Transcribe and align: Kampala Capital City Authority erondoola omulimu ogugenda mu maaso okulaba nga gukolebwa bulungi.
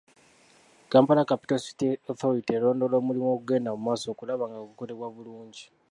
Kampala 0.91 1.29
Capital 1.31 1.59
City 1.65 1.87
Authority 2.11 2.51
erondoola 2.57 2.95
omulimu 3.01 3.27
ogugenda 3.31 3.69
mu 3.75 3.81
maaso 3.87 4.05
okulaba 4.09 4.43
nga 4.47 4.59
gukolebwa 4.69 5.07
bulungi. 5.15 5.63